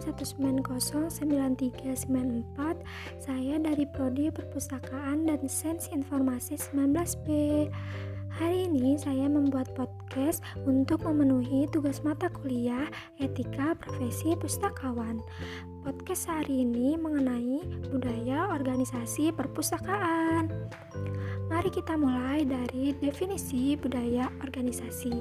[0.00, 2.82] 1909394.
[3.22, 7.28] Saya dari Prodi Perpustakaan dan Sains Informasi 19B.
[8.34, 12.90] Hari ini saya membuat podcast untuk memenuhi tugas mata kuliah
[13.22, 15.22] Etika Profesi Pustakawan.
[15.86, 17.62] Podcast hari ini mengenai
[17.94, 20.50] budaya organisasi perpustakaan.
[21.46, 25.14] Mari kita mulai dari definisi budaya organisasi.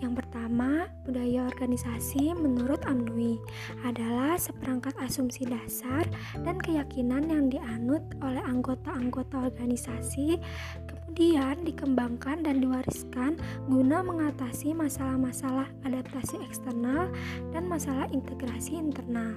[0.00, 3.36] Yang pertama, budaya organisasi menurut Amnui
[3.84, 6.08] adalah seperangkat asumsi dasar
[6.40, 10.40] dan keyakinan yang dianut oleh anggota-anggota organisasi,
[10.88, 13.36] kemudian dikembangkan dan diwariskan
[13.68, 17.12] guna mengatasi masalah-masalah adaptasi eksternal
[17.52, 19.36] dan masalah integrasi internal.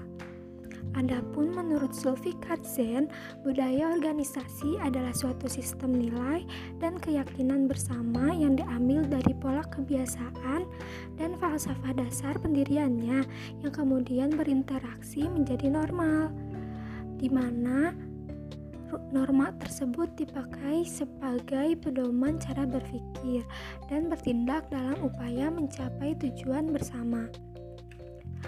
[0.93, 3.09] Adapun menurut Zulfikar Zen,
[3.41, 6.45] budaya organisasi adalah suatu sistem nilai
[6.77, 10.69] dan keyakinan bersama yang diambil dari pola kebiasaan
[11.17, 13.25] dan falsafah dasar pendiriannya
[13.65, 16.29] yang kemudian berinteraksi menjadi normal,
[17.17, 17.97] di mana
[19.09, 23.41] norma tersebut dipakai sebagai pedoman cara berpikir
[23.89, 27.25] dan bertindak dalam upaya mencapai tujuan bersama.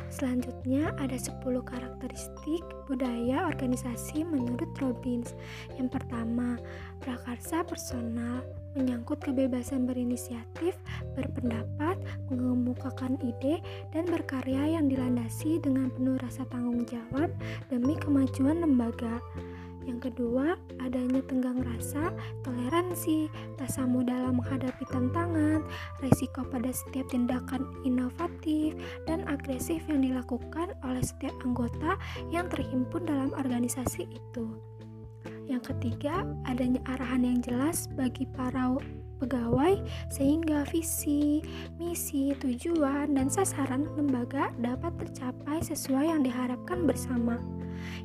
[0.10, 5.36] Selanjutnya ada 10 karakteristik budaya organisasi menurut Robbins.
[5.76, 6.56] Yang pertama,
[7.04, 10.76] prakarsa personal menyangkut kebebasan berinisiatif,
[11.16, 11.96] berpendapat,
[12.28, 13.64] mengemukakan ide,
[13.96, 17.32] dan berkarya yang dilandasi dengan penuh rasa tanggung jawab
[17.72, 19.24] demi kemajuan lembaga.
[19.86, 22.10] Yang kedua, adanya tenggang rasa,
[22.42, 23.30] toleransi,
[23.62, 25.62] tasamu dalam menghadapi tantangan,
[26.02, 28.74] resiko pada setiap tindakan inovatif
[29.06, 32.02] dan agresif yang dilakukan oleh setiap anggota
[32.34, 34.58] yang terhimpun dalam organisasi itu.
[35.46, 38.82] Yang ketiga, adanya arahan yang jelas bagi para
[39.22, 41.46] pegawai sehingga visi,
[41.78, 47.38] misi, tujuan, dan sasaran lembaga dapat tercapai sesuai yang diharapkan bersama.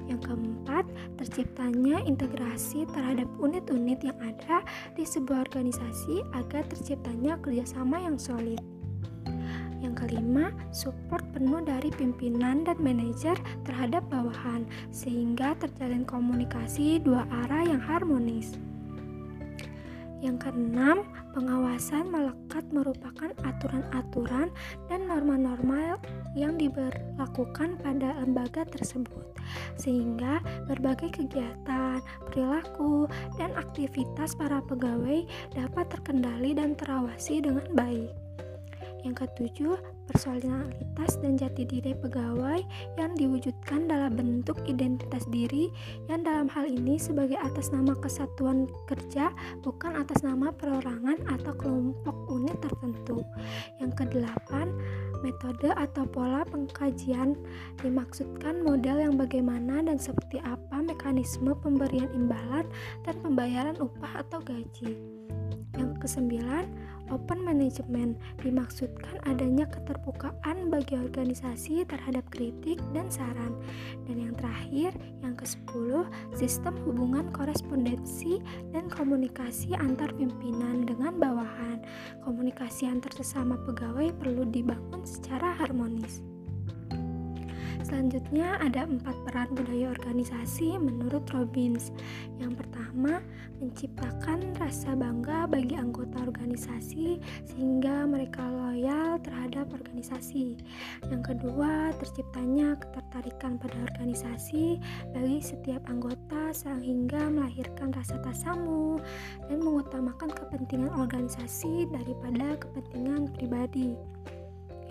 [0.09, 0.85] Yang keempat,
[1.21, 4.65] terciptanya integrasi terhadap unit-unit yang ada
[4.95, 8.61] di sebuah organisasi agar terciptanya kerjasama yang solid.
[9.81, 17.65] Yang kelima, support penuh dari pimpinan dan manajer terhadap bawahan, sehingga terjalin komunikasi dua arah
[17.65, 18.61] yang harmonis.
[20.21, 24.53] Yang keenam, pengawasan melekat merupakan aturan-aturan
[24.93, 25.97] dan norma-norma
[26.37, 29.25] yang diberlakukan pada lembaga tersebut,
[29.81, 33.09] sehingga berbagai kegiatan, perilaku,
[33.41, 35.25] dan aktivitas para pegawai
[35.57, 38.30] dapat terkendali dan terawasi dengan baik.
[39.01, 39.77] Yang ketujuh,
[40.11, 42.61] personalitas dan jati diri pegawai
[42.99, 45.71] yang diwujudkan dalam bentuk identitas diri
[46.11, 49.31] yang dalam hal ini sebagai atas nama kesatuan kerja
[49.63, 53.23] bukan atas nama perorangan atau kelompok unit tertentu.
[53.79, 54.75] Yang kedelapan,
[55.25, 57.39] metode atau pola pengkajian
[57.81, 62.67] dimaksudkan model yang bagaimana dan seperti apa mekanisme pemberian imbalan
[63.07, 64.97] dan pembayaran upah atau gaji.
[65.81, 66.69] Yang kesembilan,
[67.09, 73.57] open management dimaksudkan adanya keterbukaan bagi organisasi terhadap kritik dan saran.
[74.05, 74.93] Dan yang terakhir,
[75.25, 76.05] yang ke-10,
[76.37, 78.45] sistem hubungan korespondensi
[78.77, 81.81] dan komunikasi antar pimpinan dengan bawahan.
[82.21, 86.30] Komunikasi antar sesama pegawai perlu dibangun secara harmonis.
[87.81, 91.93] Selanjutnya ada empat peran budaya organisasi menurut Robbins.
[92.37, 93.25] Yang pertama,
[93.57, 100.61] menciptakan rasa bangga bagi anggota organisasi sehingga mereka loyal terhadap organisasi.
[101.09, 104.77] Yang kedua, terciptanya ketertarikan pada organisasi
[105.17, 109.01] bagi setiap anggota sehingga melahirkan rasa tasamu
[109.49, 113.97] dan mengutamakan kepentingan organisasi daripada kepentingan pribadi.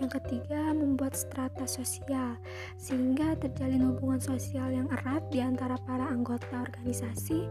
[0.00, 2.40] Yang ketiga, membuat strata sosial
[2.80, 7.44] sehingga terjalin hubungan sosial yang erat di antara para anggota organisasi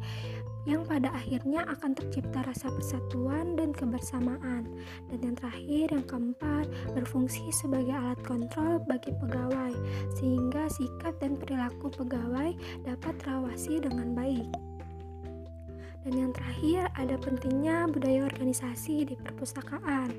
[0.68, 4.70] yang pada akhirnya akan tercipta rasa persatuan dan kebersamaan.
[5.10, 9.74] Dan yang terakhir, yang keempat, berfungsi sebagai alat kontrol bagi pegawai
[10.18, 12.54] sehingga sikap dan perilaku pegawai
[12.86, 14.69] dapat terawasi dengan baik.
[16.08, 20.16] Dan yang terakhir, ada pentingnya budaya organisasi di perpustakaan.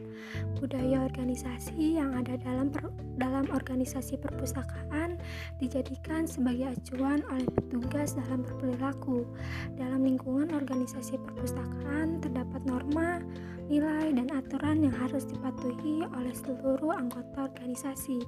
[0.61, 5.17] Budaya organisasi yang ada dalam per, dalam organisasi perpustakaan
[5.56, 9.25] dijadikan sebagai acuan oleh petugas dalam berperilaku.
[9.81, 13.25] Dalam lingkungan organisasi perpustakaan terdapat norma,
[13.71, 18.19] nilai, dan aturan yang harus dipatuhi oleh seluruh anggota organisasi.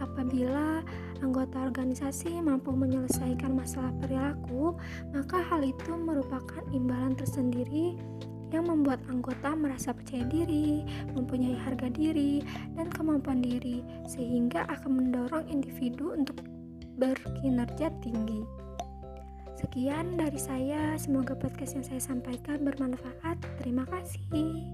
[0.00, 0.80] Apabila
[1.20, 4.72] anggota organisasi mampu menyelesaikan masalah perilaku,
[5.12, 8.00] maka hal itu merupakan imbalan tersendiri
[8.48, 10.80] yang membuat anggota merasa percaya diri,
[11.12, 12.40] mempunyai harga diri,
[12.80, 16.40] dan kemampuan diri, sehingga akan mendorong individu untuk
[16.96, 18.40] berkinerja tinggi.
[19.60, 23.36] Sekian dari saya, semoga podcast yang saya sampaikan bermanfaat.
[23.60, 24.72] Terima kasih.